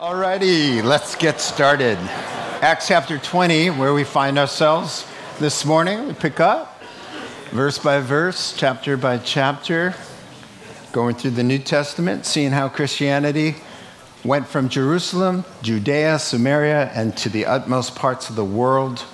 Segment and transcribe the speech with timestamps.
[0.00, 1.98] Alrighty, let's get started.
[2.62, 5.06] Acts chapter 20, where we find ourselves
[5.38, 6.06] this morning.
[6.06, 6.82] We pick up
[7.50, 9.94] verse by verse, chapter by chapter,
[10.92, 13.56] going through the New Testament, seeing how Christianity
[14.24, 19.04] went from Jerusalem, Judea, Samaria, and to the utmost parts of the world.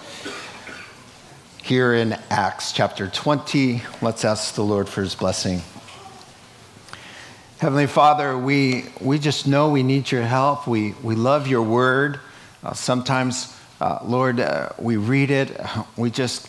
[1.65, 5.63] Here in Acts chapter 20, let's ask the Lord for his blessing.
[7.59, 10.67] Heavenly Father, we, we just know we need your help.
[10.67, 12.21] We, we love your word.
[12.63, 15.59] Uh, sometimes, uh, Lord, uh, we read it,
[15.97, 16.49] we just,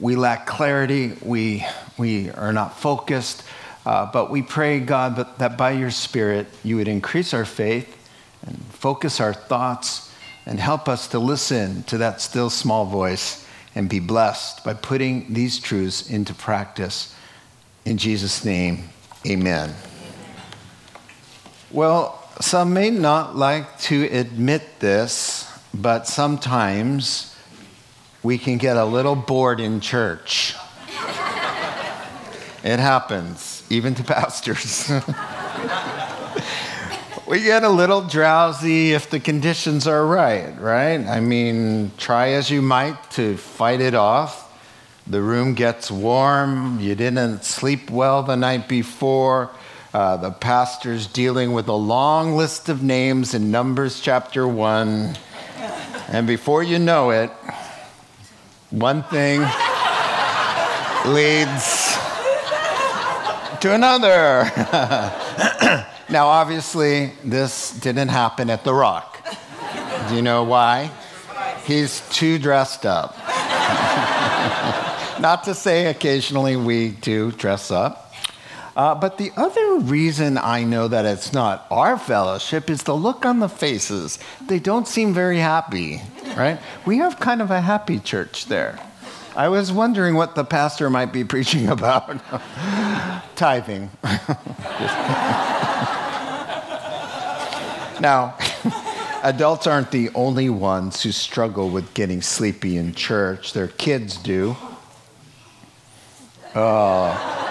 [0.00, 1.66] we lack clarity, we,
[1.98, 3.42] we are not focused.
[3.84, 7.94] Uh, but we pray, God, that, that by your Spirit, you would increase our faith
[8.46, 10.10] and focus our thoughts
[10.46, 15.34] and help us to listen to that still small voice and be blessed by putting
[15.34, 17.14] these truths into practice.
[17.84, 18.88] In Jesus' name,
[19.26, 19.74] amen.
[21.72, 27.34] Well, some may not like to admit this, but sometimes
[28.22, 30.54] we can get a little bored in church.
[32.62, 34.88] it happens, even to pastors.
[37.26, 41.04] we get a little drowsy if the conditions are right, right?
[41.04, 44.44] I mean, try as you might to fight it off.
[45.08, 49.50] The room gets warm, you didn't sleep well the night before
[49.96, 55.16] uh, the pastor's dealing with a long list of names in Numbers chapter 1.
[56.08, 57.30] And before you know it,
[58.68, 59.40] one thing
[61.06, 61.96] leads
[63.60, 64.44] to another.
[66.10, 69.26] now, obviously, this didn't happen at The Rock.
[70.10, 70.90] Do you know why?
[71.64, 73.16] He's too dressed up.
[75.20, 78.05] Not to say occasionally we do dress up.
[78.76, 83.24] Uh, but the other reason I know that it's not our fellowship is the look
[83.24, 84.18] on the faces.
[84.46, 86.02] They don't seem very happy,
[86.36, 86.60] right?
[86.84, 88.78] We have kind of a happy church there.
[89.34, 92.20] I was wondering what the pastor might be preaching about
[93.36, 93.90] tithing.
[97.98, 98.36] now,
[99.22, 104.54] adults aren't the only ones who struggle with getting sleepy in church, their kids do.
[106.54, 107.45] Oh.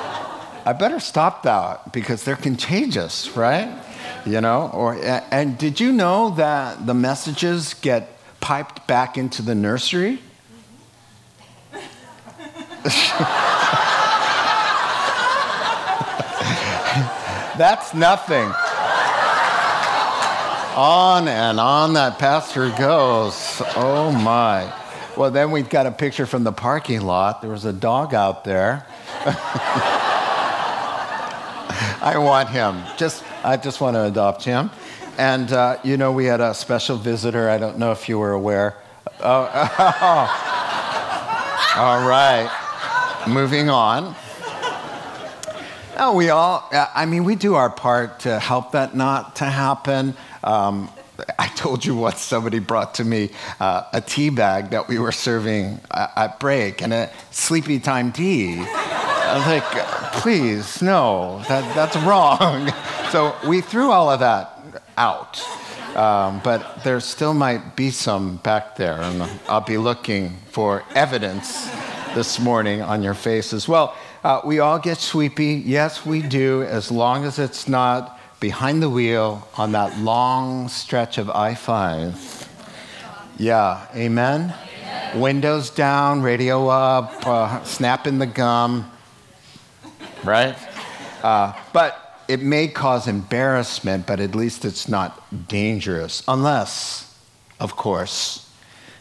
[0.67, 3.71] I better stop that because they're contagious, right?
[4.25, 8.09] You know, or and did you know that the messages get
[8.39, 10.19] piped back into the nursery?
[17.57, 18.51] That's nothing.
[20.75, 23.61] on and on that pastor goes.
[23.75, 24.73] Oh my.
[25.15, 27.41] Well, then we've got a picture from the parking lot.
[27.41, 28.85] There was a dog out there.
[32.05, 32.83] I want him.
[32.97, 34.69] Just, I just want to adopt him.
[35.17, 37.49] And, uh, you know, we had a special visitor.
[37.49, 38.75] I don't know if you were aware.
[39.21, 39.25] Oh.
[41.75, 42.47] All right.
[43.27, 44.15] Moving on.
[45.97, 50.13] Oh, we all, I mean, we do our part to help that not to happen.
[50.43, 50.91] Um,
[51.39, 55.13] I told you what somebody brought to me uh, a tea bag that we were
[55.13, 58.63] serving at break and a sleepy time tea.
[59.35, 62.71] I was like, please, no, that, that's wrong.
[63.11, 65.45] so we threw all of that out.
[65.93, 71.69] Um, but there still might be some back there, and I'll be looking for evidence
[72.13, 73.67] this morning on your faces.
[73.67, 75.61] Well, uh, we all get sweepy.
[75.65, 81.17] Yes, we do, as long as it's not behind the wheel on that long stretch
[81.17, 82.47] of I 5.
[83.37, 84.53] Yeah, amen?
[84.53, 85.19] amen?
[85.19, 88.93] Windows down, radio up, uh, snapping the gum
[90.25, 90.55] right?
[91.23, 96.23] Uh, but it may cause embarrassment, but at least it's not dangerous.
[96.27, 97.15] Unless,
[97.59, 98.49] of course,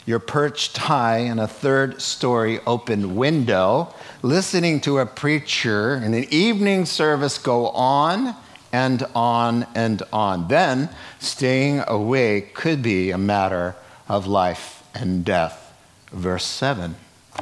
[0.07, 6.27] you're perched high in a third story open window, listening to a preacher in an
[6.31, 8.37] evening service go on
[8.71, 10.49] and on and on.
[10.49, 10.91] Then
[11.21, 13.77] staying awake could be a matter
[14.09, 15.73] of life and death.
[16.13, 16.97] Verse 7.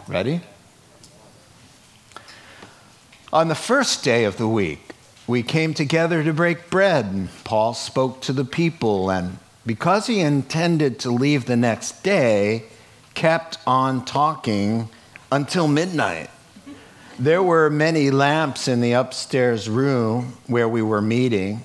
[0.06, 0.42] Ready?
[3.32, 4.90] On the first day of the week,
[5.26, 10.20] we came together to break bread, and Paul spoke to the people, and because he
[10.20, 12.64] intended to leave the next day,
[13.14, 14.90] kept on talking
[15.30, 16.28] until midnight.
[17.18, 21.64] There were many lamps in the upstairs room where we were meeting.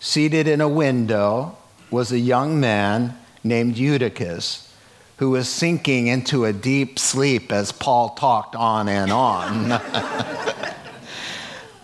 [0.00, 1.58] Seated in a window
[1.90, 4.72] was a young man named Eutychus
[5.18, 9.78] who was sinking into a deep sleep as Paul talked on and on.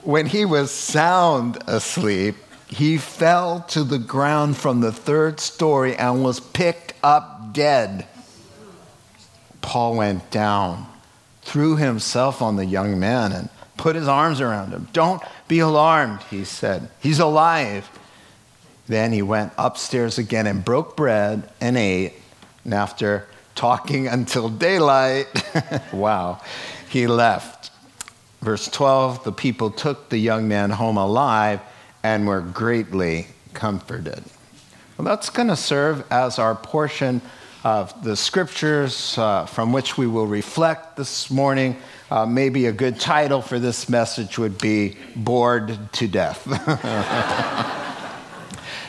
[0.03, 2.37] when he was sound asleep,
[2.69, 8.07] he fell to the ground from the third story and was picked up dead.
[9.61, 10.87] Paul went down,
[11.43, 14.89] threw himself on the young man, and put his arms around him.
[14.93, 16.89] Don't be alarmed, he said.
[17.01, 17.89] He's alive.
[18.89, 22.15] Then he went upstairs again and broke bread and ate.
[22.65, 25.27] And after talking until daylight,
[25.93, 26.41] wow,
[26.89, 27.52] he left.
[28.43, 31.61] Verse 12 the people took the young man home alive
[32.03, 34.23] and were greatly comforted.
[34.97, 37.23] Well, that's going to serve as our portion
[37.65, 41.77] of the scriptures uh, from which we will reflect this morning.
[42.11, 46.47] Uh, maybe a good title for this message would be Bored to Death.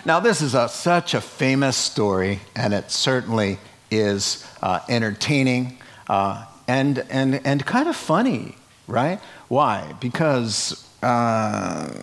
[0.05, 3.59] now, this is a, such a famous story, and it certainly
[3.91, 5.77] is uh, entertaining
[6.09, 8.55] uh, and, and, and kind of funny,
[8.87, 9.19] right?
[9.53, 9.93] Why?
[9.99, 12.01] Because uh,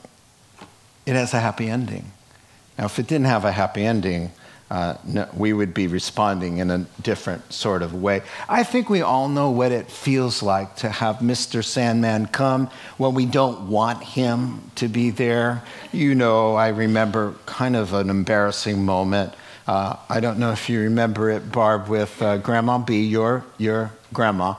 [1.05, 2.05] it has a happy ending.
[2.79, 4.31] Now, if it didn't have a happy ending,
[4.71, 8.23] uh, no, we would be responding in a different sort of way.
[8.49, 11.65] I think we all know what it feels like to have Mr.
[11.65, 15.65] Sandman come when we don't want him to be there.
[15.91, 19.35] You know, I remember kind of an embarrassing moment.
[19.67, 23.91] Uh, I don't know if you remember it, Barb, with uh, Grandma B, your, your
[24.13, 24.55] grandma,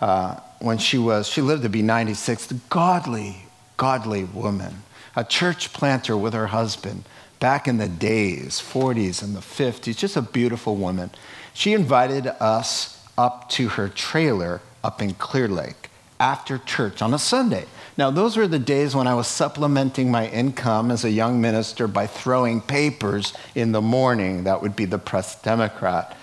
[0.00, 3.44] uh, when she was, she lived to be 96, godly,
[3.76, 4.82] godly woman
[5.16, 7.04] a church planter with her husband
[7.40, 11.10] back in the days, 40s and the 50s, just a beautiful woman.
[11.54, 17.18] She invited us up to her trailer up in Clear Lake after church on a
[17.18, 17.64] Sunday.
[17.96, 21.88] Now, those were the days when I was supplementing my income as a young minister
[21.88, 24.44] by throwing papers in the morning.
[24.44, 26.14] That would be the Press Democrat.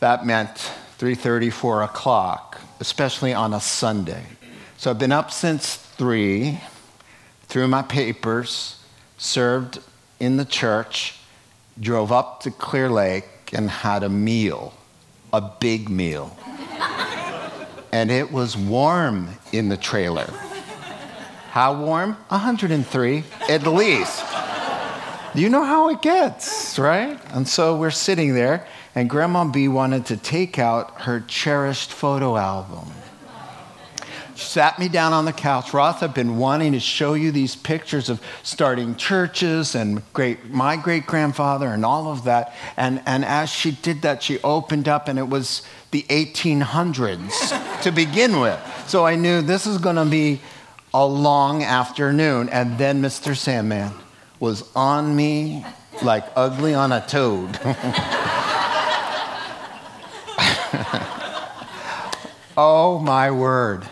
[0.00, 4.24] That meant 3:30, 4 o'clock, especially on a Sunday.
[4.76, 6.60] So I've been up since 3
[7.48, 8.82] through my papers,
[9.18, 9.78] served
[10.20, 11.18] in the church,
[11.80, 14.74] drove up to Clear Lake, and had a meal,
[15.32, 16.36] a big meal.
[17.92, 20.30] and it was warm in the trailer.
[21.50, 22.14] How warm?
[22.28, 24.24] 103 at least.
[25.34, 27.18] You know how it gets, right?
[27.32, 32.38] And so we're sitting there, and Grandma B wanted to take out her cherished photo
[32.38, 32.90] album
[34.34, 35.74] She sat me down on the couch.
[35.74, 40.76] Roth, I've been wanting to show you these pictures of starting churches and great, my
[40.76, 42.54] great grandfather and all of that.
[42.78, 47.90] And, and as she did that, she opened up, and it was the 1800s to
[47.90, 48.58] begin with.
[48.86, 50.40] So I knew this is going to be
[50.94, 52.48] a long afternoon.
[52.48, 53.36] And then Mr.
[53.36, 53.92] Sandman
[54.40, 55.64] was on me
[56.02, 57.58] like ugly on a toad.
[62.56, 63.86] oh my word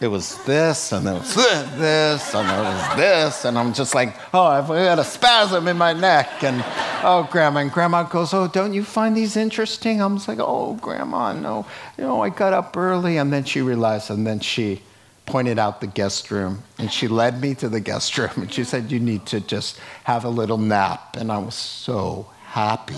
[0.00, 3.94] it was this, and it was this, and then it was this, and I'm just
[3.94, 6.64] like, oh, I've got a spasm in my neck, and
[7.04, 10.00] oh, grandma, and grandma goes, oh, don't you find these interesting?
[10.00, 11.66] I'm just like, oh, grandma, no,
[11.98, 14.80] you know, I got up early, and then she realized, and then she
[15.26, 18.64] pointed out the guest room, and she led me to the guest room, and she
[18.64, 22.96] said, you need to just have a little nap, and I was so happy.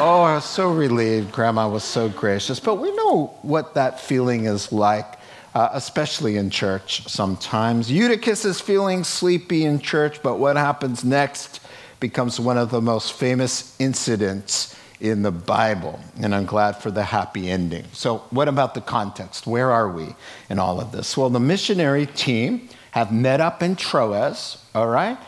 [0.00, 1.32] Oh, I was so relieved.
[1.32, 5.18] Grandma was so gracious, but we know what that feeling is like
[5.54, 7.90] uh, especially in church sometimes.
[7.90, 11.60] Eutychus is feeling sleepy in church, but what happens next
[12.00, 15.98] becomes one of the most famous incidents in the Bible.
[16.20, 17.84] And I'm glad for the happy ending.
[17.92, 19.46] So, what about the context?
[19.46, 20.14] Where are we
[20.48, 21.16] in all of this?
[21.16, 25.18] Well, the missionary team have met up in Troas, all right?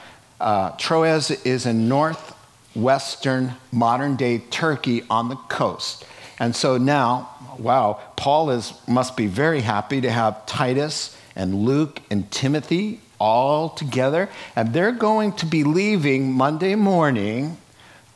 [0.40, 1.88] Uh, Troas is in
[2.74, 6.04] northwestern modern day Turkey on the coast.
[6.38, 12.00] And so now, wow, Paul is, must be very happy to have Titus and Luke
[12.10, 14.28] and Timothy all together.
[14.56, 17.58] And they're going to be leaving Monday morning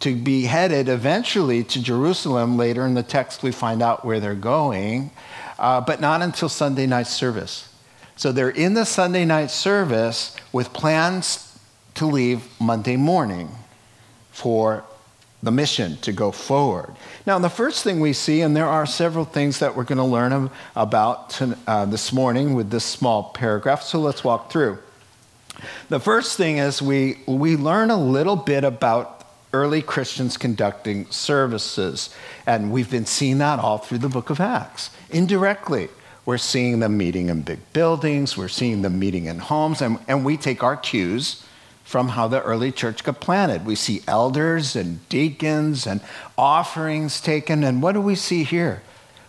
[0.01, 2.57] to be headed eventually to Jerusalem.
[2.57, 5.11] Later in the text, we find out where they're going,
[5.59, 7.69] uh, but not until Sunday night service.
[8.17, 11.59] So they're in the Sunday night service with plans
[11.95, 13.51] to leave Monday morning
[14.35, 14.85] for
[15.45, 16.95] the mission to go forward.
[17.27, 20.05] Now, the first thing we see, and there are several things that we're going to
[20.05, 24.79] learn about to, uh, this morning with this small paragraph, so let's walk through.
[25.89, 32.11] The first thing is we, we learn a little bit about early Christians conducting services,
[32.45, 34.91] and we've been seeing that all through the book of Acts.
[35.11, 35.91] Indirectly,
[36.27, 40.25] we're seeing them meeting in big buildings, we're seeing them meeting in homes, and, and
[40.25, 41.45] we take our cues
[41.85, 43.65] from how the early church got planted.
[43.65, 46.01] We see elders and deacons and
[46.37, 47.63] offerings taken.
[47.63, 48.83] And what do we see here?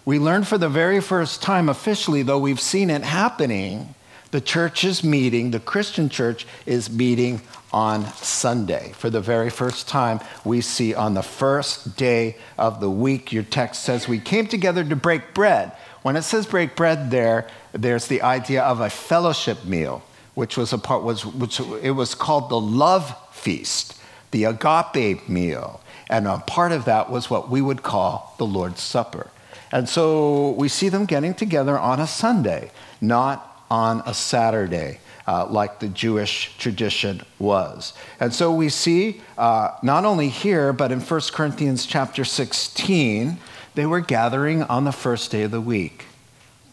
[0.05, 3.93] We learn for the very first time, officially, though we've seen it happening,
[4.31, 8.93] the church is meeting, the Christian church is meeting on Sunday.
[8.95, 13.43] For the very first time, we see on the first day of the week, your
[13.43, 15.71] text says, We came together to break bread.
[16.03, 20.03] When it says break bread there, there's the idea of a fellowship meal,
[20.35, 23.99] which was a part, was, which it was called the love feast,
[24.31, 25.81] the agape meal.
[26.09, 29.31] And a part of that was what we would call the Lord's Supper.
[29.71, 34.99] And so we see them getting together on a Sunday, not on a Saturday.
[35.27, 37.93] Uh, like the Jewish tradition was.
[38.19, 43.39] And so we see uh, not only here, but in 1 Corinthians chapter 16,
[43.73, 46.05] they were gathering on the first day of the week.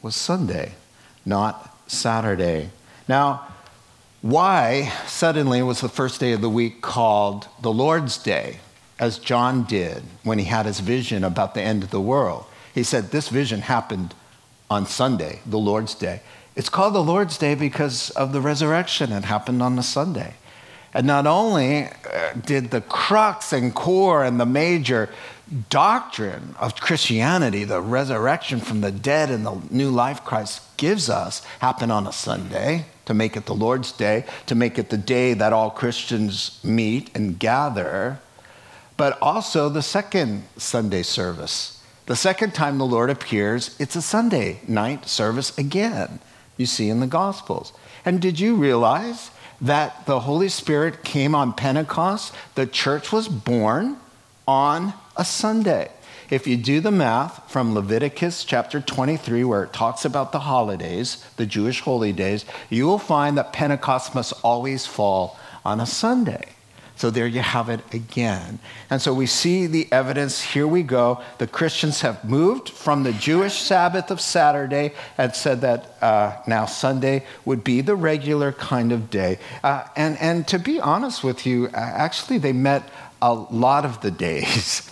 [0.02, 0.72] Was Sunday,
[1.24, 2.68] not Saturday.
[3.08, 3.51] Now,
[4.22, 8.60] why suddenly was the first day of the week called the Lord's Day,
[8.98, 12.46] as John did when he had his vision about the end of the world?
[12.72, 14.14] He said, This vision happened
[14.70, 16.20] on Sunday, the Lord's Day.
[16.54, 19.10] It's called the Lord's Day because of the resurrection.
[19.10, 20.34] It happened on the Sunday.
[20.94, 25.08] And not only uh, did the crux and core and the major
[25.68, 31.44] doctrine of Christianity, the resurrection from the dead and the new life Christ gives us,
[31.58, 35.34] happen on a Sunday to make it the Lord's Day, to make it the day
[35.34, 38.20] that all Christians meet and gather,
[38.96, 41.82] but also the second Sunday service.
[42.06, 46.20] The second time the Lord appears, it's a Sunday night service again
[46.56, 47.72] you see in the Gospels.
[48.04, 49.30] And did you realize
[49.60, 52.34] that the Holy Spirit came on Pentecost?
[52.54, 53.96] The church was born
[54.46, 55.90] on a Sunday.
[56.32, 61.22] If you do the math from Leviticus chapter 23, where it talks about the holidays,
[61.36, 66.46] the Jewish holy days, you will find that Pentecost must always fall on a Sunday.
[66.96, 68.60] So there you have it again.
[68.88, 70.40] And so we see the evidence.
[70.40, 71.20] Here we go.
[71.36, 76.64] The Christians have moved from the Jewish Sabbath of Saturday and said that uh, now
[76.64, 79.38] Sunday would be the regular kind of day.
[79.62, 82.88] Uh, and, and to be honest with you, actually, they met
[83.20, 84.88] a lot of the days.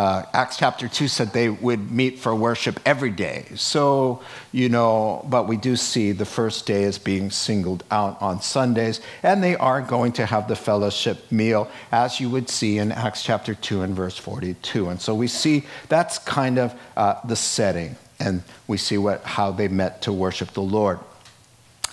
[0.00, 3.44] uh, Acts chapter 2 said they would meet for worship every day.
[3.54, 8.40] So, you know, but we do see the first day as being singled out on
[8.40, 12.92] Sundays, and they are going to have the fellowship meal, as you would see in
[12.92, 14.88] Acts chapter 2 and verse 42.
[14.88, 19.50] And so we see that's kind of uh, the setting, and we see what, how
[19.50, 20.98] they met to worship the Lord.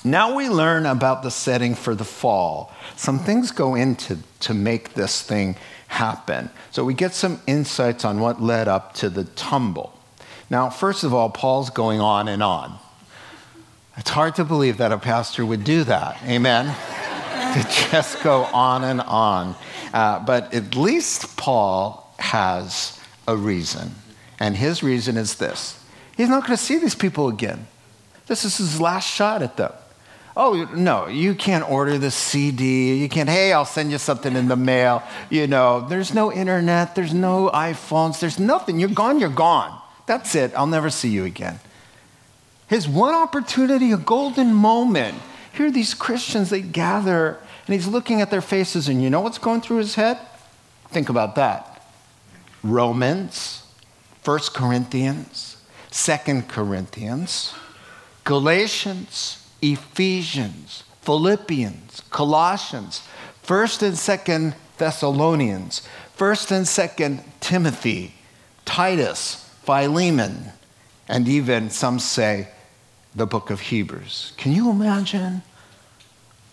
[0.06, 2.72] Now we learn about the setting for the fall.
[2.96, 6.50] Some things go into to make this thing happen.
[6.72, 9.94] So we get some insights on what led up to the tumble.
[10.50, 12.78] Now, first of all, Paul's going on and on.
[13.98, 16.22] It's hard to believe that a pastor would do that.
[16.24, 16.66] Amen?
[17.54, 19.56] to just go on and on.
[19.94, 23.96] Uh, but at least Paul has a reason.
[24.40, 25.84] And his reason is this
[26.16, 27.68] he's not going to see these people again.
[28.28, 29.72] This is his last shot at them.
[30.40, 32.94] Oh, no, you can't order the CD.
[33.02, 35.02] You can't, hey, I'll send you something in the mail.
[35.32, 38.80] You know, there's no internet, there's no iPhones, there's nothing.
[38.80, 39.82] You're gone, you're gone.
[40.06, 40.54] That's it.
[40.56, 41.60] I'll never see you again.
[42.68, 45.18] His one opportunity, a golden moment.
[45.54, 49.40] Here, these Christians, they gather, and he's looking at their faces, and you know what's
[49.40, 50.20] going through his head?
[50.90, 51.82] Think about that.
[52.62, 53.64] Romans,
[54.22, 55.58] First Corinthians,
[55.90, 57.56] Second Corinthians,
[58.24, 63.08] Galatians, Ephesians, Philippians, Colossians,
[63.46, 65.88] 1st and 2nd Thessalonians,
[66.18, 68.14] 1st and 2nd Timothy,
[68.66, 70.52] Titus, Philemon,
[71.08, 72.50] and even some say
[73.16, 74.34] the book of Hebrews.
[74.38, 75.42] Can you imagine?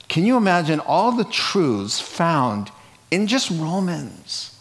[0.08, 2.70] Can you imagine all the truths found
[3.10, 4.53] in just Romans?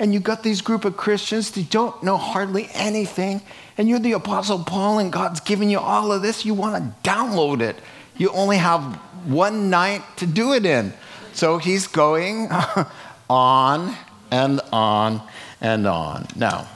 [0.00, 3.42] And you got these group of Christians that don't know hardly anything,
[3.76, 7.08] and you're the Apostle Paul, and God's giving you all of this, you want to
[7.08, 7.76] download it.
[8.16, 8.82] You only have
[9.26, 10.94] one night to do it in.
[11.34, 12.48] So he's going
[13.30, 13.94] on
[14.30, 15.20] and on
[15.60, 16.26] and on.
[16.34, 16.66] Now,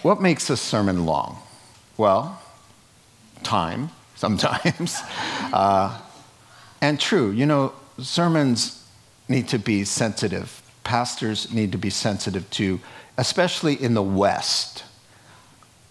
[0.00, 1.36] what makes a sermon long?
[1.98, 2.40] Well,
[3.42, 4.98] time sometimes.
[5.52, 6.00] uh,
[6.80, 8.82] and true, you know, sermons
[9.28, 12.80] need to be sensitive pastors need to be sensitive to,
[13.18, 14.84] especially in the West.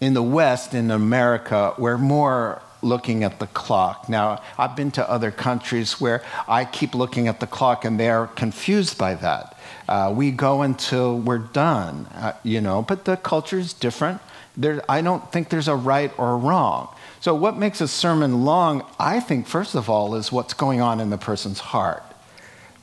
[0.00, 4.08] In the West, in America, we're more looking at the clock.
[4.08, 8.28] Now, I've been to other countries where I keep looking at the clock and they're
[8.28, 9.58] confused by that.
[9.86, 14.20] Uh, we go until we're done, uh, you know, but the culture is different.
[14.56, 16.88] There, I don't think there's a right or wrong.
[17.20, 21.00] So, what makes a sermon long, I think, first of all, is what's going on
[21.00, 22.02] in the person's heart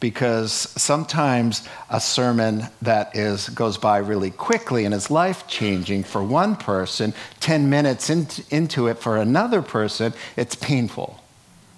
[0.03, 6.21] because sometimes a sermon that is goes by really quickly and is life changing for
[6.21, 11.23] one person 10 minutes in, into it for another person it's painful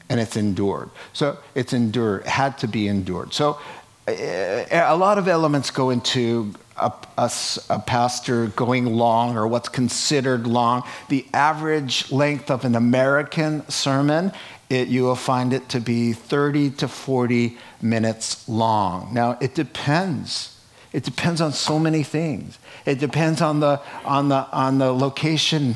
[0.09, 3.59] and it's endured so it's endured had to be endured so
[4.07, 7.31] eh, a lot of elements go into a, a,
[7.69, 10.83] a, pastor going long or what's considered long.
[11.07, 14.33] The average length of an American sermon,
[14.69, 17.57] it, you will find it to be 30 to 40
[17.89, 19.13] minutes long.
[19.13, 20.59] Now, it depends.
[20.91, 22.57] It depends on so many things.
[22.85, 25.75] It depends on the, on the, on the location.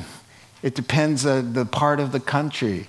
[0.61, 2.87] It depends on uh, the part of the country.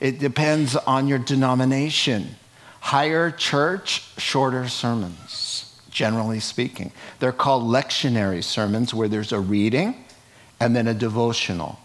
[0.00, 2.36] It depends on your denomination.
[2.80, 6.92] Higher church, shorter sermons generally speaking.
[7.20, 10.04] They're called lectionary sermons where there's a reading
[10.60, 11.78] and then a devotional,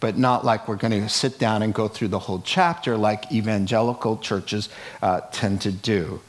[0.00, 3.30] but not like we're going to sit down and go through the whole chapter like
[3.32, 4.68] evangelical churches
[5.02, 6.20] uh, tend to do.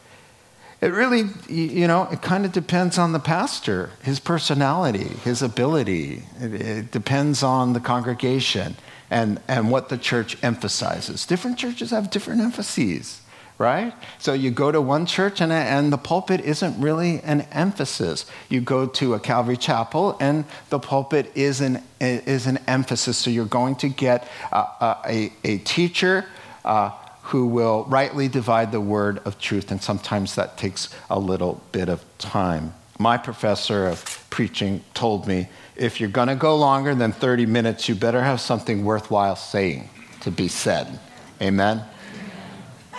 [0.79, 6.23] It really, you know, it kind of depends on the pastor, his personality, his ability.
[6.39, 8.75] It, it depends on the congregation
[9.09, 11.25] and, and what the church emphasizes.
[11.25, 13.21] Different churches have different emphases
[13.57, 13.93] right?
[14.19, 18.25] So you go to one church and, and the pulpit isn't really an emphasis.
[18.49, 23.17] You go to a Calvary chapel and the pulpit is an, is an emphasis.
[23.17, 24.65] So you're going to get a,
[25.05, 26.25] a, a teacher
[26.63, 26.91] uh,
[27.23, 31.89] who will rightly divide the word of truth, and sometimes that takes a little bit
[31.89, 32.73] of time.
[32.99, 37.89] My professor of preaching told me if you're going to go longer than 30 minutes,
[37.89, 39.89] you better have something worthwhile saying
[40.21, 40.99] to be said.
[41.41, 41.83] Amen?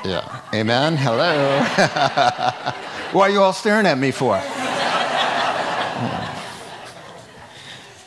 [0.04, 0.40] Yeah.
[0.54, 0.96] Amen.
[0.96, 1.60] Hello.
[3.12, 4.40] what are you all staring at me for?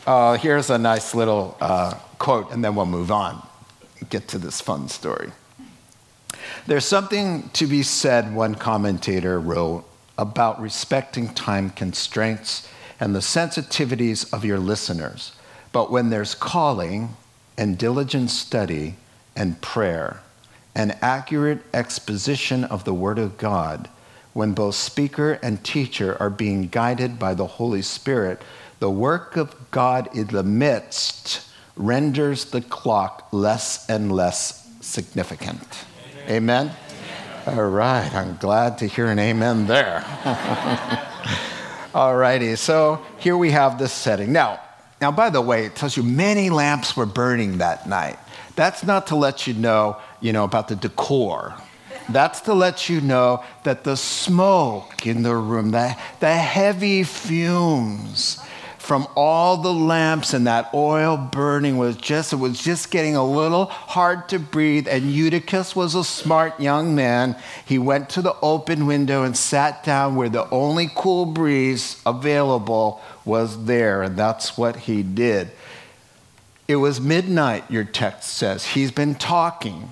[0.07, 3.45] Uh, here's a nice little uh, quote, and then we'll move on.
[4.09, 5.31] Get to this fun story.
[6.65, 9.85] There's something to be said, one commentator wrote,
[10.17, 12.67] about respecting time constraints
[12.99, 15.33] and the sensitivities of your listeners.
[15.71, 17.15] But when there's calling
[17.57, 18.95] and diligent study
[19.35, 20.21] and prayer,
[20.75, 23.89] an accurate exposition of the Word of God,
[24.33, 28.41] when both speaker and teacher are being guided by the Holy Spirit,
[28.79, 35.85] the work of God in the midst renders the clock less and less significant.
[36.27, 36.71] Amen?
[37.45, 37.57] amen?
[37.59, 40.05] All right, I'm glad to hear an amen there.
[41.93, 44.31] All righty, so here we have this setting.
[44.31, 44.61] Now,
[45.01, 48.19] now, by the way, it tells you many lamps were burning that night.
[48.55, 51.55] That's not to let you know you know, about the decor.
[52.09, 58.39] That's to let you know that the smoke in the room, the, the heavy fumes
[58.81, 63.23] from all the lamps and that oil burning was just, it was just getting a
[63.23, 64.87] little hard to breathe.
[64.87, 67.35] And Eutychus was a smart young man.
[67.63, 72.99] He went to the open window and sat down where the only cool breeze available
[73.23, 74.01] was there.
[74.01, 75.51] And that's what he did.
[76.67, 78.65] It was midnight, your text says.
[78.65, 79.89] He's been talking.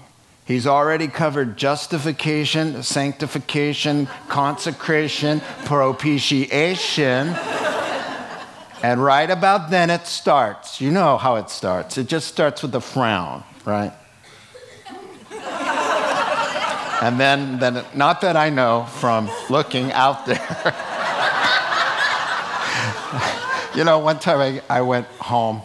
[0.50, 7.28] He's already covered justification, sanctification, consecration, propitiation.
[8.82, 10.82] and right about then it starts.
[10.82, 12.00] You know how it starts.
[12.00, 13.94] It just starts with a frown, right?
[17.04, 20.74] and then, then not that I know from looking out there.
[23.76, 25.62] you know, one time I, I went home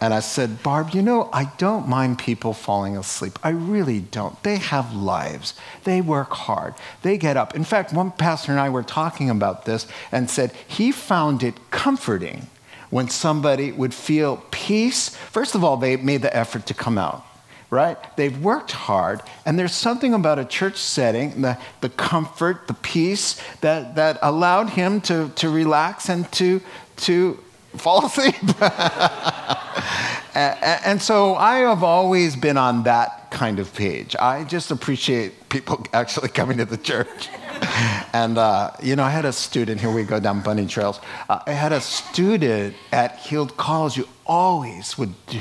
[0.00, 3.38] and I said, Barb, you know, I don't mind people falling asleep.
[3.42, 4.40] I really don't.
[4.42, 7.54] They have lives, they work hard, they get up.
[7.54, 11.70] In fact, one pastor and I were talking about this and said he found it
[11.70, 12.46] comforting
[12.90, 15.10] when somebody would feel peace.
[15.10, 17.24] First of all, they made the effort to come out
[17.70, 17.98] right?
[18.16, 23.40] They've worked hard, and there's something about a church setting, the, the comfort, the peace
[23.60, 26.62] that, that allowed him to, to relax and to,
[26.96, 27.38] to
[27.78, 28.34] fall asleep.
[30.34, 34.14] and so I have always been on that kind of page.
[34.16, 37.28] I just appreciate people actually coming to the church.
[38.12, 41.00] and, uh, you know, I had a student, here we go down bunny trails.
[41.28, 45.40] Uh, I had a student at Heald College who always would do,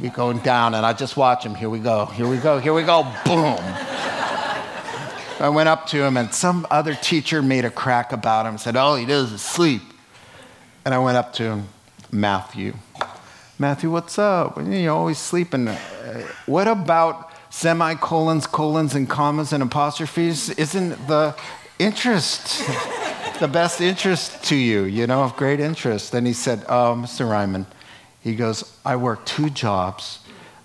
[0.00, 1.54] be going down, and I just watch him.
[1.54, 3.58] Here we go, here we go, here we go, boom.
[5.38, 8.74] I went up to him, and some other teacher made a crack about him said,
[8.74, 9.82] All he does is sleep.
[10.86, 11.64] And I went up to
[12.12, 12.72] Matthew.
[13.58, 14.56] Matthew, what's up?
[14.64, 15.66] You're always sleeping.
[15.66, 15.76] Uh,
[16.46, 20.50] what about semicolons, colons, and commas and apostrophes?
[20.50, 21.34] Isn't the
[21.80, 22.64] interest
[23.40, 26.14] the best interest to you, you know, of great interest?
[26.14, 27.28] And he said, Oh, Mr.
[27.28, 27.66] Ryman,
[28.20, 30.20] he goes, I work two jobs.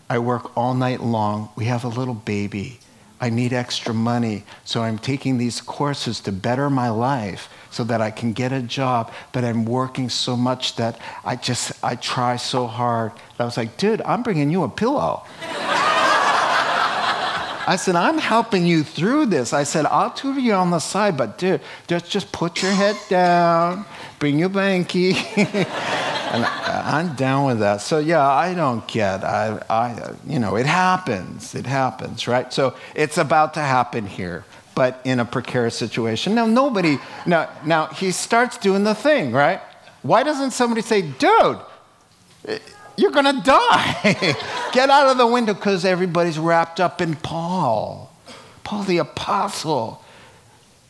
[0.07, 1.49] I work all night long.
[1.55, 2.77] We have a little baby.
[3.21, 4.43] I need extra money.
[4.65, 8.63] So I'm taking these courses to better my life so that I can get a
[8.63, 9.13] job.
[9.31, 13.11] But I'm working so much that I just, I try so hard.
[13.39, 15.23] I was like, dude, I'm bringing you a pillow.
[17.67, 19.53] I said, I'm helping you through this.
[19.53, 22.97] I said, I'll tutor you on the side, but dude, just, just put your head
[23.09, 23.85] down,
[24.19, 25.13] bring your banky.
[25.37, 27.81] and uh, I'm down with that.
[27.81, 31.55] So yeah, I don't get, I, I, you know, it happens.
[31.55, 32.51] It happens, right?
[32.51, 36.33] So it's about to happen here, but in a precarious situation.
[36.33, 39.61] Now nobody, now, now he starts doing the thing, right?
[40.01, 41.59] Why doesn't somebody say, dude,
[43.01, 44.35] you're going to die.
[44.73, 48.13] Get out of the window because everybody's wrapped up in Paul.
[48.63, 50.03] Paul the apostle.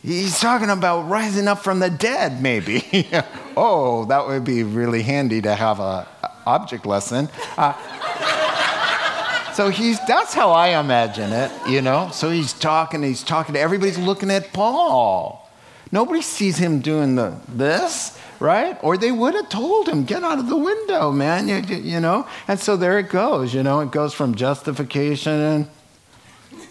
[0.04, 2.84] He's talking about rising up from the dead, maybe.
[3.58, 6.08] oh, that would be really handy to have a
[6.46, 7.30] object lesson.
[7.58, 7.74] Uh,
[9.54, 12.10] so he's that's how I imagine it, you know.
[12.12, 13.54] So he's talking, he's talking.
[13.54, 15.50] to Everybody's looking at Paul.
[15.92, 18.78] Nobody sees him doing the this right?
[18.82, 22.28] Or they would have told him, get out of the window, man, you, you know?
[22.48, 25.70] And so there it goes, you know, it goes from justification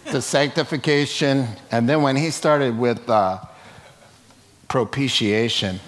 [0.07, 1.47] to sanctification.
[1.71, 3.39] And then when he started with uh,
[4.67, 5.79] propitiation,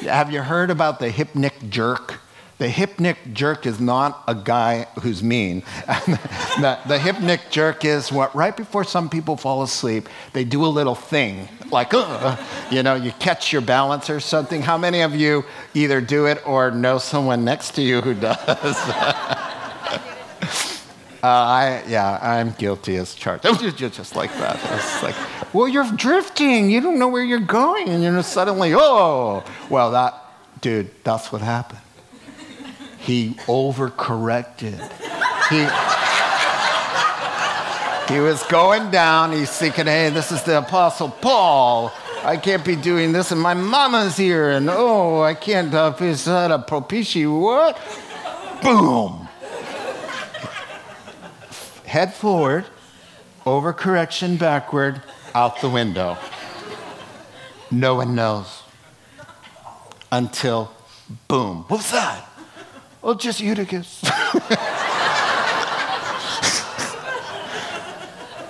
[0.00, 2.20] have you heard about the hypnic jerk?
[2.56, 5.62] The hypnic jerk is not a guy who's mean.
[5.86, 10.68] the, the hypnic jerk is what, right before some people fall asleep, they do a
[10.68, 12.36] little thing, like, uh,
[12.70, 14.62] you know, you catch your balance or something.
[14.62, 18.38] How many of you either do it or know someone next to you who does?
[21.22, 23.44] Uh, I, yeah, I'm guilty as charged.
[23.76, 24.58] just like that.
[24.72, 25.16] It's like,
[25.54, 26.70] well, you're drifting.
[26.70, 27.88] You don't know where you're going.
[27.88, 30.14] And you're suddenly, oh, well, that,
[30.60, 31.80] dude, that's what happened
[33.04, 34.80] he overcorrected.
[35.50, 35.60] He,
[38.14, 39.32] he was going down.
[39.32, 41.92] He's thinking, hey, this is the Apostle Paul.
[42.22, 46.24] I can't be doing this, and my mama's here, and oh, I can't uh, is
[46.24, 47.26] that a propici.
[47.26, 47.76] What?
[48.62, 49.28] Boom.
[51.84, 52.66] Head forward,
[53.44, 55.02] overcorrection backward,
[55.34, 56.16] out the window.
[57.72, 58.62] No one knows.
[60.12, 60.72] Until,
[61.26, 61.64] boom.
[61.66, 62.28] What's that?
[63.02, 64.02] Well, just Eutychus.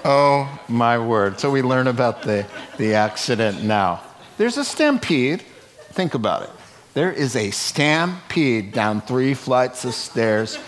[0.04, 1.40] oh, my word.
[1.40, 2.46] So we learn about the,
[2.78, 4.02] the accident now.
[4.36, 5.42] There's a stampede.
[5.90, 6.50] Think about it.
[6.94, 10.58] There is a stampede down three flights of stairs.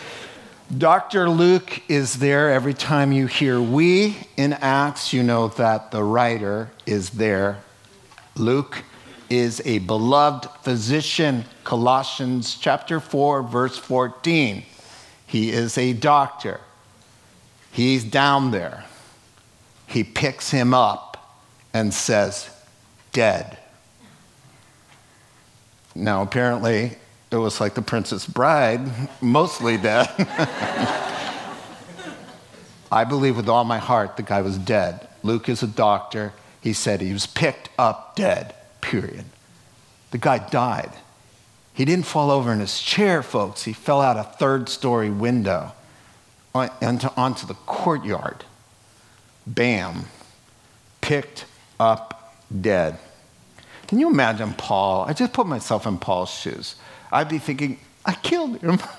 [0.76, 1.30] Dr.
[1.30, 6.70] Luke is there every time you hear we in Acts, you know that the writer
[6.84, 7.58] is there.
[8.34, 8.82] Luke
[9.30, 14.64] is a beloved physician, Colossians chapter 4, verse 14.
[15.26, 16.60] He is a doctor.
[17.70, 18.84] He's down there.
[19.96, 21.40] He picks him up
[21.72, 22.50] and says,
[23.14, 23.56] Dead.
[25.94, 26.98] Now, apparently,
[27.30, 28.90] it was like the Princess Bride,
[29.22, 30.06] mostly dead.
[32.92, 35.08] I believe with all my heart the guy was dead.
[35.22, 36.34] Luke is a doctor.
[36.60, 39.24] He said he was picked up dead period.
[40.10, 40.92] The guy died.
[41.72, 43.62] He didn't fall over in his chair, folks.
[43.62, 45.72] He fell out a third story window
[46.54, 48.44] onto, onto the courtyard.
[49.46, 50.06] Bam.
[51.00, 51.46] Picked
[51.78, 52.98] up dead.
[53.86, 55.04] Can you imagine Paul?
[55.04, 56.74] I just put myself in Paul's shoes.
[57.12, 58.80] I'd be thinking, I killed him.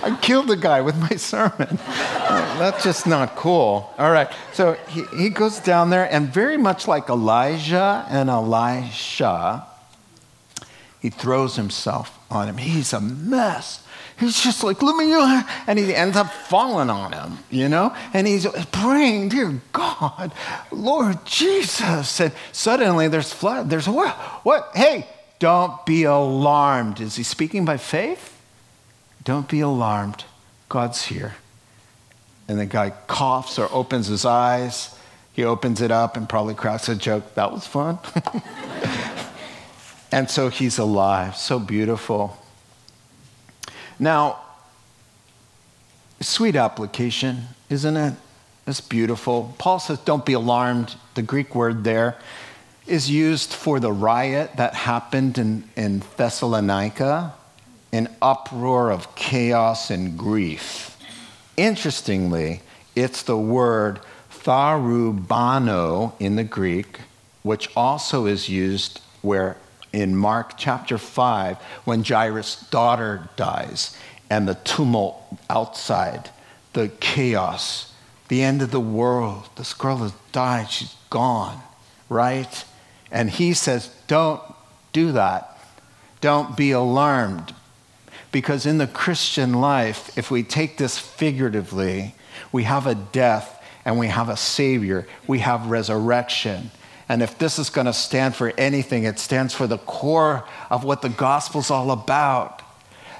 [0.00, 1.78] I killed the guy with my sermon.
[2.58, 3.92] That's just not cool.
[3.98, 4.30] All right.
[4.52, 9.66] So he, he goes down there, and very much like Elijah and Elisha,
[11.00, 12.58] he throws himself on him.
[12.58, 13.84] He's a mess.
[14.18, 15.12] He's just like, let me,
[15.66, 17.94] and he ends up falling on him, you know?
[18.12, 20.32] And he's praying, dear God,
[20.72, 22.20] Lord Jesus.
[22.20, 23.70] And suddenly there's flood.
[23.70, 24.14] There's what?
[24.44, 24.70] What?
[24.74, 25.06] Hey,
[25.38, 27.00] don't be alarmed.
[27.00, 28.40] Is he speaking by faith?
[29.22, 30.24] Don't be alarmed.
[30.68, 31.36] God's here.
[32.48, 34.98] And the guy coughs or opens his eyes.
[35.32, 37.34] He opens it up and probably cracks a joke.
[37.34, 38.00] That was fun.
[40.12, 41.36] and so he's alive.
[41.36, 42.36] So beautiful.
[43.98, 44.38] Now,
[46.20, 48.14] sweet application, isn't it?
[48.66, 49.54] It's beautiful.
[49.58, 50.94] Paul says, don't be alarmed.
[51.14, 52.16] The Greek word there
[52.86, 57.34] is used for the riot that happened in, in Thessalonica
[57.92, 60.96] an uproar of chaos and grief.
[61.56, 62.60] Interestingly,
[62.94, 67.00] it's the word tharubano in the Greek,
[67.42, 69.56] which also is used where
[69.92, 73.96] in Mark chapter 5 when Jairus' daughter dies
[74.30, 76.30] and the tumult outside,
[76.72, 77.92] the chaos,
[78.28, 79.48] the end of the world.
[79.56, 80.70] This girl has died.
[80.70, 81.60] She's gone,
[82.08, 82.64] right?
[83.10, 84.42] And he says, Don't
[84.92, 85.58] do that.
[86.20, 87.54] Don't be alarmed.
[88.30, 92.14] Because in the Christian life, if we take this figuratively,
[92.52, 96.70] we have a death and we have a Savior, we have resurrection.
[97.08, 100.84] And if this is going to stand for anything, it stands for the core of
[100.84, 102.62] what the gospel's all about.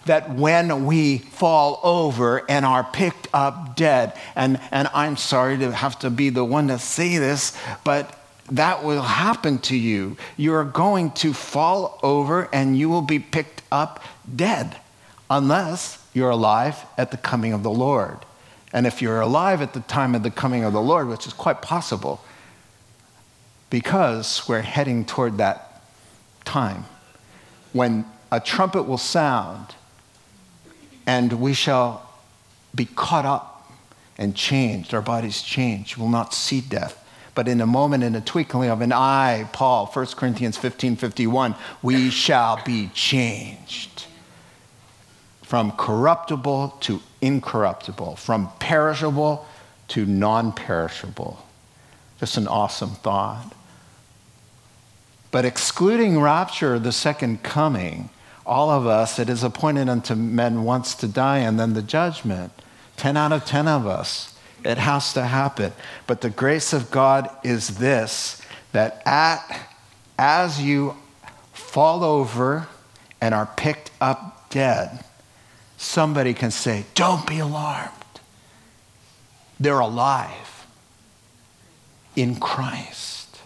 [0.04, 5.72] That when we fall over and are picked up dead, and, and I'm sorry to
[5.72, 8.14] have to be the one to say this, but
[8.50, 10.16] that will happen to you.
[10.36, 14.02] You are going to fall over and you will be picked up
[14.34, 14.76] dead
[15.30, 18.18] unless you're alive at the coming of the Lord.
[18.72, 21.32] And if you're alive at the time of the coming of the Lord, which is
[21.32, 22.22] quite possible,
[23.70, 25.82] because we're heading toward that
[26.44, 26.84] time
[27.72, 29.74] when a trumpet will sound
[31.06, 32.08] and we shall
[32.74, 33.70] be caught up
[34.18, 34.92] and changed.
[34.92, 35.96] Our bodies change.
[35.96, 37.04] We'll not see death.
[37.34, 41.54] But in a moment, in a twinkling of an eye, Paul, 1 Corinthians 15 51,
[41.82, 44.06] we shall be changed
[45.42, 49.46] from corruptible to incorruptible, from perishable
[49.88, 51.42] to non perishable.
[52.20, 53.52] Just an awesome thought.
[55.30, 58.10] But excluding rapture, the second coming,
[58.46, 62.52] all of us, it is appointed unto men once to die and then the judgment.
[62.96, 64.34] 10 out of 10 of us.
[64.64, 65.72] It has to happen.
[66.06, 69.68] But the grace of God is this that at,
[70.18, 70.96] as you
[71.52, 72.68] fall over
[73.20, 75.04] and are picked up dead,
[75.76, 77.92] somebody can say, Don't be alarmed.
[79.60, 80.57] They're alive
[82.18, 83.38] in Christ.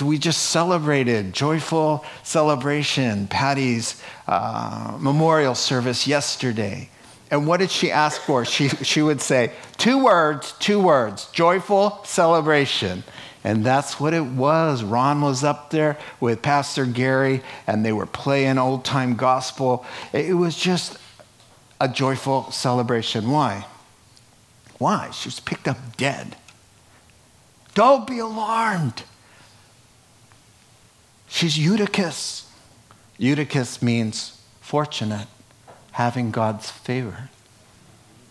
[0.00, 6.88] We just celebrated joyful celebration, Patty's uh, memorial service yesterday.
[7.30, 8.44] And what did she ask for?
[8.44, 13.02] She, she would say, two words, two words, joyful celebration.
[13.42, 14.84] And that's what it was.
[14.84, 19.84] Ron was up there with Pastor Gary, and they were playing old time gospel.
[20.12, 20.98] It was just
[21.80, 23.30] a joyful celebration.
[23.30, 23.66] Why?
[24.78, 25.10] Why?
[25.10, 26.36] She was picked up dead.
[27.74, 29.04] Don't be alarmed.
[31.28, 32.50] She's Eutychus.
[33.18, 35.28] Eutychus means fortunate,
[35.92, 37.30] having God's favor.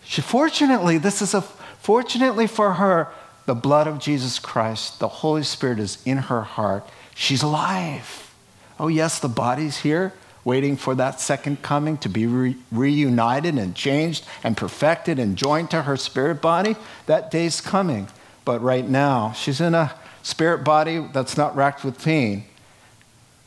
[0.04, 3.08] She, fortunately, this is a fortunately for her,
[3.46, 6.88] the blood of Jesus Christ, the Holy Spirit is in her heart.
[7.14, 8.32] She's alive.
[8.78, 10.12] Oh, yes, the body's here,
[10.44, 15.70] waiting for that second coming to be re- reunited and changed and perfected and joined
[15.70, 16.76] to her spirit body.
[17.06, 18.08] That day's coming.
[18.44, 22.44] But right now, she's in a spirit body that's not racked with pain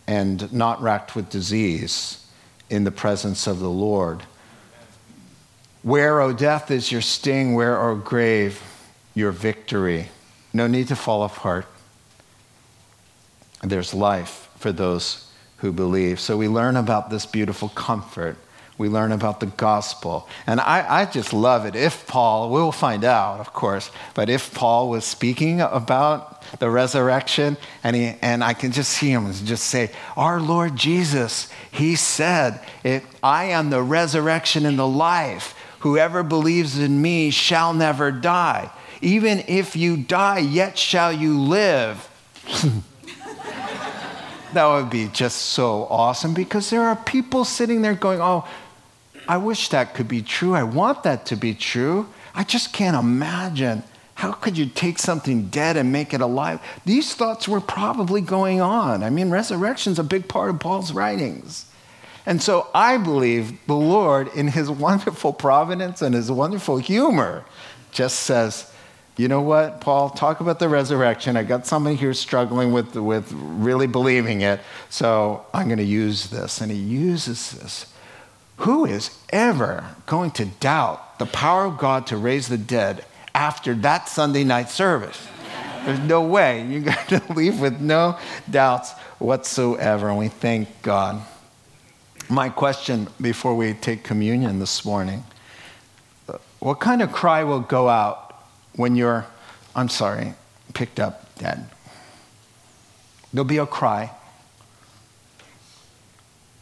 [0.08, 2.26] and not racked with disease
[2.70, 4.24] in the presence of the Lord.
[5.84, 7.54] Where, O death, is your sting?
[7.54, 8.62] Where, O grave,
[9.14, 10.10] your victory.
[10.54, 11.66] No need to fall apart.
[13.62, 16.20] There's life for those who believe.
[16.20, 18.38] So we learn about this beautiful comfort.
[18.78, 20.28] We learn about the gospel.
[20.46, 21.76] And I, I just love it.
[21.76, 27.56] If Paul, we'll find out, of course, but if Paul was speaking about the resurrection,
[27.84, 32.60] and, he, and I can just see him just say, Our Lord Jesus, he said,
[33.24, 35.56] I am the resurrection and the life.
[35.80, 38.72] Whoever believes in me shall never die.
[39.02, 42.10] Even if you die, yet shall you live.
[44.54, 48.48] that would be just so awesome because there are people sitting there going, Oh,
[49.28, 50.54] I wish that could be true.
[50.54, 52.08] I want that to be true.
[52.34, 53.84] I just can't imagine.
[54.16, 56.62] How could you take something dead and make it alive?
[56.86, 59.04] These thoughts were probably going on.
[59.04, 61.66] I mean, resurrection is a big part of Paul's writings.
[62.26, 67.46] And so I believe the Lord, in his wonderful providence and his wonderful humor,
[67.92, 68.72] just says,
[69.18, 71.38] you know what, Paul, talk about the resurrection.
[71.38, 74.60] I got somebody here struggling with, with really believing it,
[74.90, 76.60] so I'm going to use this.
[76.60, 77.86] And he uses this.
[78.58, 83.74] Who is ever going to doubt the power of God to raise the dead after
[83.76, 85.28] that Sunday night service?
[85.86, 86.66] There's no way.
[86.66, 88.18] You're going to leave with no
[88.50, 90.10] doubts whatsoever.
[90.10, 91.22] And we thank God.
[92.28, 95.24] My question before we take communion this morning
[96.28, 98.34] uh, what kind of cry will go out
[98.76, 99.28] when you're,
[99.76, 100.34] I'm sorry,
[100.74, 101.70] picked up dead.
[103.32, 104.12] There'll be a cry.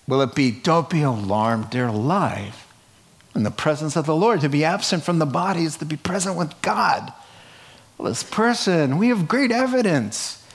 [0.08, 2.68] Will it be, don't be alarmed, they're alive
[3.36, 4.42] in the presence of the Lord?
[4.42, 7.13] To be absent from the body is to be present with God.
[7.98, 10.46] Well, this person, we have great evidence.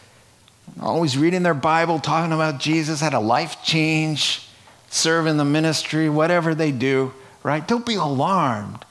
[0.80, 4.46] Always reading their Bible, talking about Jesus, had a life change,
[4.90, 7.66] serving the ministry, whatever they do, right?
[7.66, 8.84] Don't be alarmed.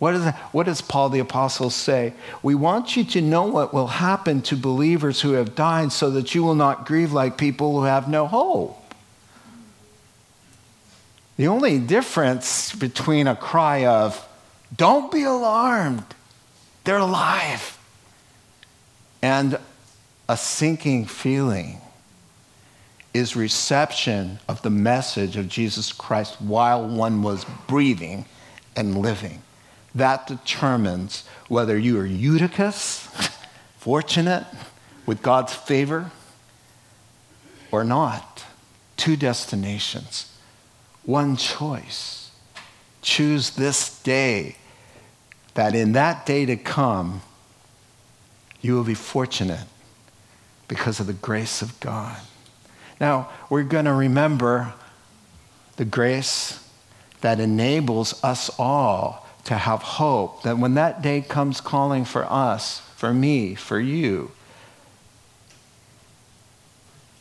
[0.00, 2.14] What, is, what does Paul the Apostle say?
[2.42, 6.34] We want you to know what will happen to believers who have died so that
[6.34, 8.79] you will not grieve like people who have no hope.
[11.40, 14.28] The only difference between a cry of,
[14.76, 16.04] don't be alarmed,
[16.84, 17.78] they're alive,
[19.22, 19.58] and
[20.28, 21.80] a sinking feeling
[23.14, 28.26] is reception of the message of Jesus Christ while one was breathing
[28.76, 29.40] and living.
[29.94, 33.08] That determines whether you are Eutychus,
[33.78, 34.44] fortunate,
[35.06, 36.10] with God's favor,
[37.72, 38.44] or not.
[38.98, 40.29] Two destinations,
[41.04, 42.30] one choice.
[43.02, 44.56] Choose this day,
[45.54, 47.22] that in that day to come,
[48.60, 49.66] you will be fortunate
[50.68, 52.16] because of the grace of God.
[53.00, 54.74] Now, we're going to remember
[55.76, 56.62] the grace
[57.22, 62.80] that enables us all to have hope that when that day comes calling for us,
[62.96, 64.30] for me, for you,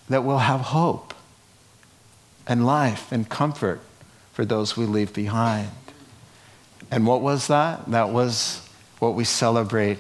[0.09, 1.13] that we'll have hope
[2.49, 3.79] and life and comfort
[4.33, 5.69] for those we leave behind.
[6.91, 7.89] And what was that?
[7.89, 8.67] That was
[8.99, 9.99] what we celebrate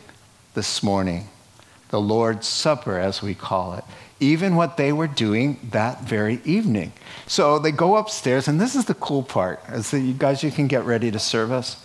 [0.53, 1.29] this morning
[1.89, 3.83] the Lord's Supper, as we call it
[4.19, 6.91] even what they were doing that very evening.
[7.27, 9.61] So they go upstairs, and this is the cool part.
[9.69, 11.83] is that you guys, you can get ready to serve us.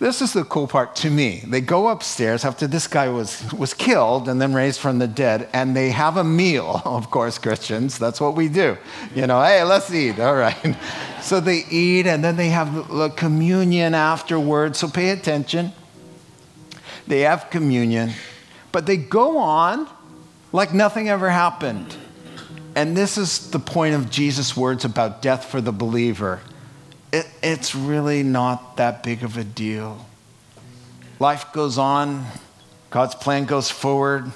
[0.00, 1.42] This is the cool part to me.
[1.46, 5.46] They go upstairs after this guy was, was killed and then raised from the dead,
[5.52, 6.80] and they have a meal.
[6.90, 8.78] Of course, Christians, that's what we do.
[9.14, 10.18] You know, hey, let's eat.
[10.18, 10.76] All right.
[11.20, 14.78] So they eat, and then they have the communion afterwards.
[14.78, 15.72] So pay attention.
[17.06, 18.12] They have communion,
[18.72, 19.86] but they go on
[20.50, 21.94] like nothing ever happened.
[22.74, 26.40] And this is the point of Jesus' words about death for the believer.
[27.12, 30.06] It, it's really not that big of a deal.
[31.18, 32.24] Life goes on,
[32.90, 34.30] God's plan goes forward.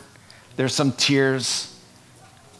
[0.57, 1.75] There's some tears,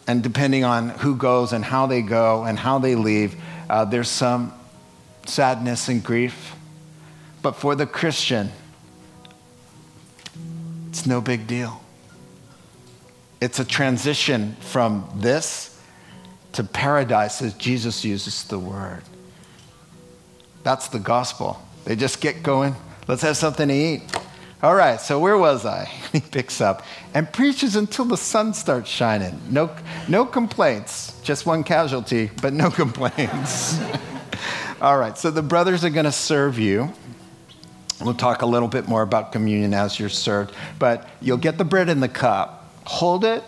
[0.07, 3.35] and depending on who goes and how they go and how they leave,
[3.69, 4.53] uh, there's some
[5.25, 6.55] sadness and grief.
[7.41, 8.51] But for the Christian,
[10.89, 11.81] it's no big deal.
[13.41, 15.79] It's a transition from this
[16.53, 19.03] to paradise as Jesus uses the word.
[20.65, 21.61] That's the gospel.
[21.83, 22.75] They just get going.
[23.07, 24.01] Let's have something to eat.
[24.63, 25.85] All right, so where was I?
[26.11, 29.39] he picks up and preaches until the sun starts shining.
[29.51, 29.69] No,
[30.07, 33.79] no complaints, just one casualty, but no complaints.
[34.81, 36.91] All right, so the brothers are going to serve you.
[38.01, 41.63] We'll talk a little bit more about communion as you're served, but you'll get the
[41.63, 43.43] bread in the cup hold it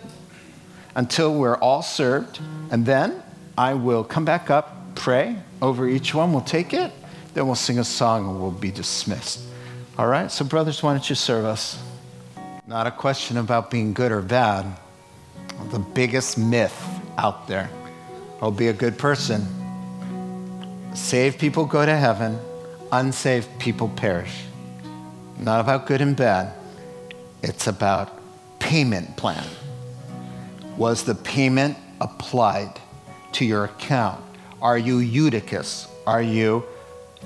[0.94, 2.38] until we're all served,
[2.70, 3.24] and then
[3.56, 6.32] I will come back up, pray over each one.
[6.32, 6.92] We'll take it,
[7.38, 9.40] then we'll sing a song, and we'll be dismissed.
[9.96, 10.28] All right?
[10.28, 11.80] So, brothers, why don't you serve us?
[12.66, 14.66] Not a question about being good or bad.
[15.70, 16.76] The biggest myth
[17.16, 17.70] out there.
[18.42, 19.46] I'll be a good person.
[20.94, 22.40] Saved people go to heaven,
[22.90, 24.42] unsaved people perish.
[25.38, 26.52] Not about good and bad,
[27.44, 28.18] it's about
[28.58, 29.46] payment plan?
[30.76, 32.80] Was the payment applied
[33.34, 34.24] to your account?
[34.60, 35.86] Are you Eutychus?
[36.04, 36.64] Are you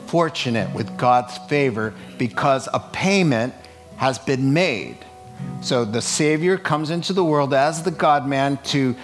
[0.07, 3.55] fortunate with God's favor because a payment
[3.96, 4.98] has been made?
[5.61, 8.96] So the Savior comes into the world as the God man to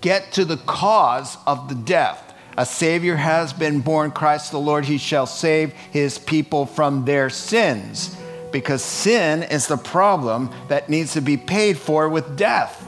[0.00, 2.34] get to the cause of the death.
[2.56, 4.84] A Savior has been born, Christ the Lord.
[4.84, 8.16] He shall save his people from their sins
[8.50, 12.86] because sin is the problem that needs to be paid for with death.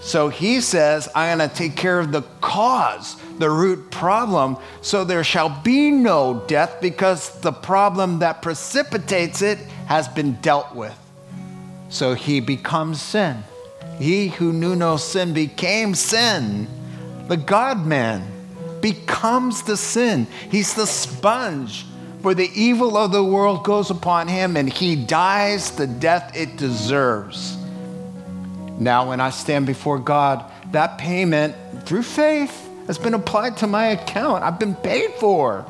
[0.00, 5.04] So he says, I'm going to take care of the cause, the root problem, so
[5.04, 10.98] there shall be no death because the problem that precipitates it has been dealt with.
[11.88, 13.44] So he becomes sin.
[13.98, 16.66] He who knew no sin became sin.
[17.28, 18.26] The God man
[18.80, 20.26] becomes the sin.
[20.50, 21.86] He's the sponge
[22.22, 26.56] for the evil of the world goes upon him, and he dies the death it
[26.56, 27.56] deserves.
[28.78, 33.86] Now, when I stand before God, that payment through faith has been applied to my
[33.88, 34.42] account.
[34.42, 35.64] I've been paid for.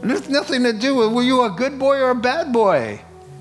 [0.00, 3.00] And there's nothing to do with were you a good boy or a bad boy.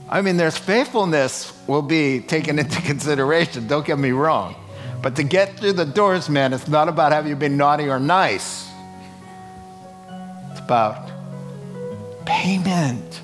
[0.10, 4.56] I mean, there's faithfulness will be taken into consideration, don't get me wrong.
[5.02, 8.00] But to get through the doors, man, it's not about have you been naughty or
[8.00, 8.68] nice.
[10.52, 11.10] It's about
[12.26, 13.22] payment.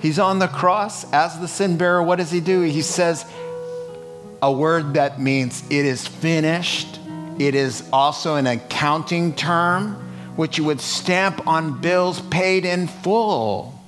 [0.00, 2.02] He's on the cross as the sin bearer.
[2.02, 2.60] What does he do?
[2.60, 3.24] He says
[4.42, 7.00] a word that means it is finished.
[7.38, 9.94] It is also an accounting term,
[10.36, 13.78] which you would stamp on bills paid in full.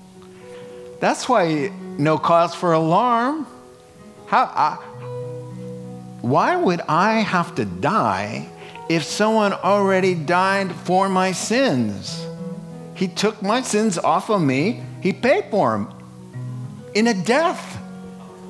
[1.01, 3.47] That's why no cause for alarm.
[4.27, 4.75] How, I,
[6.23, 8.49] why would I have to die
[8.89, 12.27] if someone already died for my sins?
[12.95, 15.93] He took my sins off of me, He paid for them
[16.97, 17.79] in a death.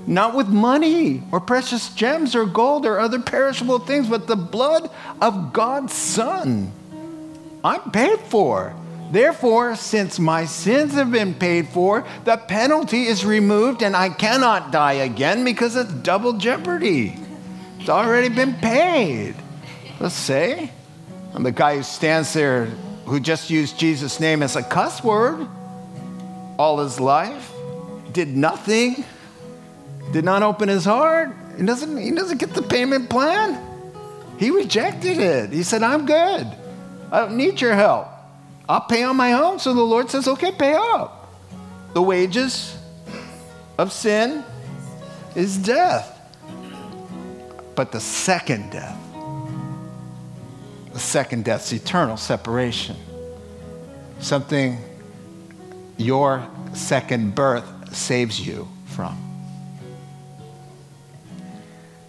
[0.07, 4.91] Not with money or precious gems or gold or other perishable things, but the blood
[5.21, 6.73] of God's Son.
[7.65, 8.75] I'm paid for.
[9.11, 14.73] Therefore, since my sins have been paid for, the penalty is removed and I cannot
[14.73, 17.17] die again because it's double jeopardy.
[17.81, 19.35] It's already been paid.
[20.01, 20.71] Let's say.
[21.35, 22.67] And the guy who stands there
[23.07, 25.47] who just used Jesus' name as a cuss word
[26.59, 27.53] all his life,
[28.13, 29.05] did nothing,
[30.13, 31.35] did not open his heart.
[31.57, 33.61] He doesn't, he doesn't get the payment plan.
[34.39, 35.51] He rejected it.
[35.51, 36.47] He said, I'm good.
[37.11, 38.09] I don't need your help.
[38.69, 39.59] I'll pay on my own.
[39.59, 41.33] So the Lord says, okay, pay up.
[41.95, 42.77] The wages
[43.79, 44.45] of sin
[45.35, 46.13] is death.
[47.75, 48.99] But the second death,
[50.93, 52.97] the second death's eternal separation.
[54.19, 54.79] Something
[55.99, 59.26] your second birth saves you from.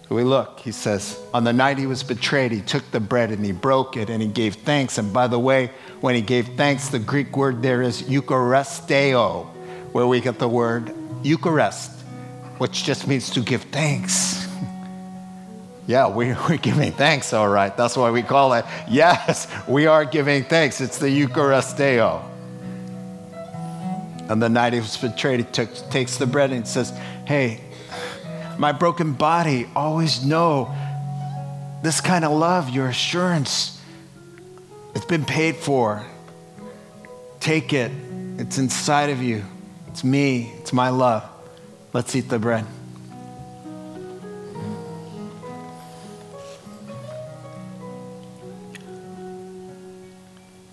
[0.08, 3.44] We look, he says, on the night he was betrayed, he took the bread and
[3.44, 4.96] he broke it and he gave thanks.
[4.96, 9.46] And by the way, when he gave thanks, the Greek word there is Eucharisteo,
[9.92, 11.90] where we get the word Eucharist,
[12.56, 14.48] which just means to give thanks.
[15.86, 17.76] yeah, we, we're giving thanks, all right.
[17.76, 18.64] That's why we call it.
[18.88, 20.80] Yes, we are giving thanks.
[20.80, 22.22] It's the Eucharisteo.
[24.30, 26.92] On the night he was betrayed, he took, takes the bread and says,
[27.26, 27.60] Hey,
[28.58, 30.74] my broken body, always know
[31.82, 33.80] this kind of love, your assurance.
[34.94, 36.04] It's been paid for.
[37.38, 37.92] Take it.
[38.36, 39.44] It's inside of you.
[39.86, 40.52] It's me.
[40.58, 41.24] It's my love.
[41.92, 42.66] Let's eat the bread.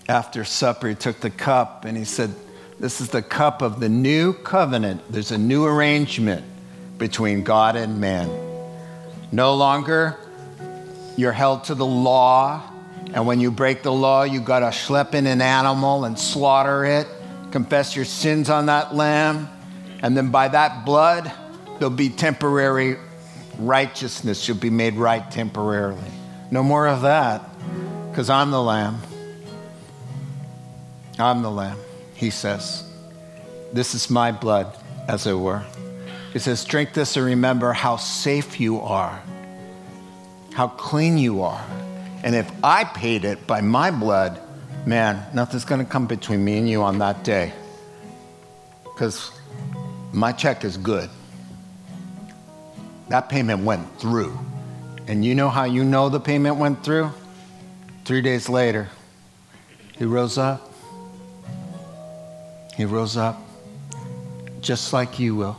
[0.08, 2.34] After supper, he took the cup and he said,
[2.80, 5.02] This is the cup of the new covenant.
[5.08, 6.44] There's a new arrangement
[6.98, 8.30] between God and man.
[9.32, 10.16] No longer
[11.16, 12.62] you're held to the law,
[13.14, 16.84] and when you break the law, you got to schlep in an animal and slaughter
[16.84, 17.06] it,
[17.50, 19.48] confess your sins on that lamb,
[20.02, 21.32] and then by that blood,
[21.78, 22.96] there'll be temporary
[23.58, 24.46] righteousness.
[24.46, 26.10] You'll be made right temporarily.
[26.50, 27.42] No more of that,
[28.10, 28.98] because I'm the lamb.
[31.18, 31.78] I'm the lamb,
[32.14, 32.84] he says.
[33.72, 34.76] This is my blood,
[35.08, 35.64] as it were.
[36.36, 39.22] He says, Drink this and remember how safe you are,
[40.52, 41.64] how clean you are.
[42.22, 44.38] And if I paid it by my blood,
[44.84, 47.54] man, nothing's going to come between me and you on that day.
[48.84, 49.30] Because
[50.12, 51.08] my check is good.
[53.08, 54.38] That payment went through.
[55.06, 57.12] And you know how you know the payment went through?
[58.04, 58.90] Three days later,
[59.96, 60.70] he rose up.
[62.76, 63.40] He rose up
[64.60, 65.56] just like you will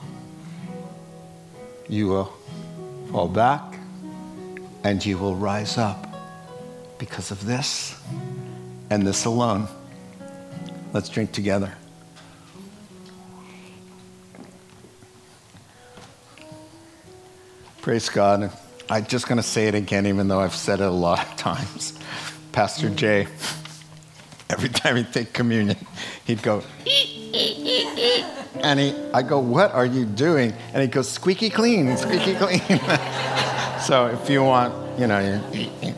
[1.90, 2.34] you will
[3.12, 3.80] fall back
[4.84, 6.08] and you will rise up
[6.98, 8.00] because of this
[8.90, 9.68] and this alone.
[10.94, 11.74] Let's drink together.
[17.82, 18.52] Praise God.
[18.90, 21.36] I'm just going to say it again, even though I've said it a lot of
[21.38, 21.98] times.
[22.52, 23.28] Pastor Jay,
[24.50, 25.78] every time he'd take communion,
[26.26, 26.64] he'd go,
[28.64, 30.54] and he, I go, What are you doing?
[30.74, 32.60] And he goes, Squeaky clean, squeaky clean.
[33.82, 35.38] so if you want, you know,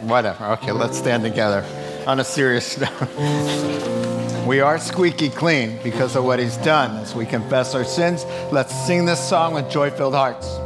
[0.02, 0.46] whatever.
[0.54, 1.66] Okay, let's stand together.
[2.08, 6.98] On a serious note, we are squeaky clean because of what he's done.
[6.98, 10.60] As we confess our sins, let's sing this song with joy filled hearts.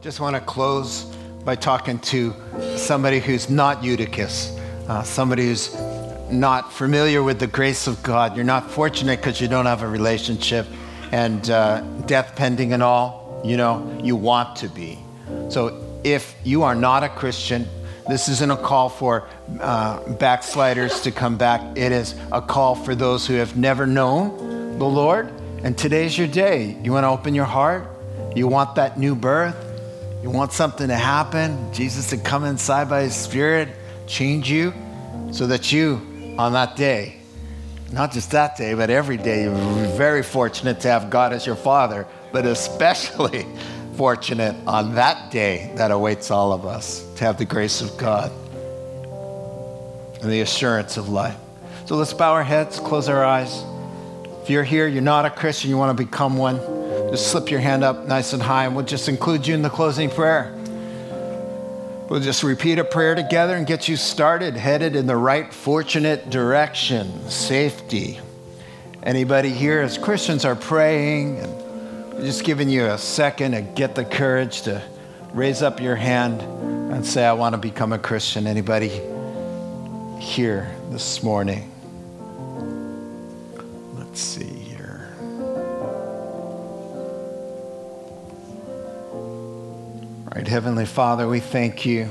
[0.00, 1.04] Just want to close
[1.44, 2.34] by talking to
[2.76, 4.58] somebody who's not Eutychus,
[4.88, 5.74] uh, somebody who's
[6.30, 9.88] not familiar with the grace of God, you're not fortunate because you don't have a
[9.88, 10.66] relationship
[11.12, 14.98] and uh, death pending and all, you know, you want to be.
[15.48, 17.66] So if you are not a Christian,
[18.08, 19.28] this isn't a call for
[19.60, 21.76] uh, backsliders to come back.
[21.76, 25.32] It is a call for those who have never known the Lord.
[25.62, 26.76] And today's your day.
[26.82, 27.88] You want to open your heart?
[28.36, 29.56] You want that new birth?
[30.22, 31.72] You want something to happen?
[31.72, 33.68] Jesus to come inside by His Spirit,
[34.06, 34.74] change you
[35.32, 37.16] so that you on that day.
[37.92, 39.44] Not just that day, but every day.
[39.44, 39.54] You're
[39.96, 43.46] very fortunate to have God as your Father, but especially
[43.96, 48.32] fortunate on that day that awaits all of us to have the grace of God
[50.20, 51.36] and the assurance of life.
[51.86, 53.62] So let's bow our heads, close our eyes.
[54.42, 56.56] If you're here, you're not a Christian, you want to become one,
[57.10, 59.70] just slip your hand up nice and high, and we'll just include you in the
[59.70, 60.53] closing prayer.
[62.08, 66.28] We'll just repeat a prayer together and get you started, headed in the right, fortunate
[66.28, 68.20] direction, safety.
[69.02, 74.04] Anybody here as Christians are praying and just giving you a second to get the
[74.04, 74.82] courage to
[75.32, 76.42] raise up your hand
[76.92, 78.46] and say, I want to become a Christian.
[78.46, 79.00] Anybody
[80.20, 81.72] here this morning?
[83.94, 84.43] Let's see
[90.54, 92.08] Heavenly Father, we thank you,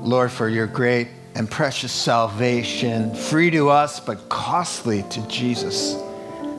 [0.00, 1.06] Lord, for your great
[1.36, 5.96] and precious salvation, free to us, but costly to Jesus.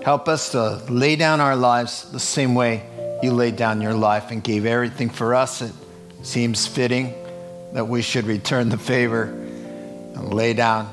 [0.01, 2.86] Help us to lay down our lives the same way
[3.22, 5.62] you laid down your life and gave everything for us.
[5.62, 5.74] It
[6.22, 7.14] seems fitting
[7.74, 10.88] that we should return the favor and lay down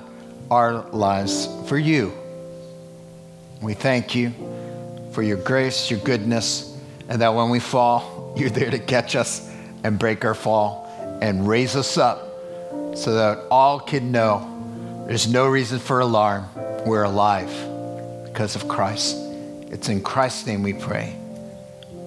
[0.50, 2.12] our lives for you.
[3.60, 4.32] We thank you
[5.12, 6.76] for your grace, your goodness,
[7.08, 9.51] and that when we fall, you're there to catch us
[9.84, 10.88] and break our fall
[11.20, 12.28] and raise us up
[12.94, 14.48] so that all can know
[15.06, 16.46] there's no reason for alarm.
[16.86, 17.50] We're alive
[18.24, 19.16] because of Christ.
[19.70, 21.16] It's in Christ's name we pray.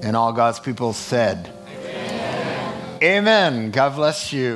[0.02, 2.98] And all God's people said, Amen.
[3.04, 3.72] Amen.
[3.72, 4.54] God bless you.